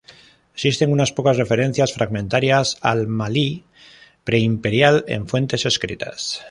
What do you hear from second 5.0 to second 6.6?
en fuentes escritas.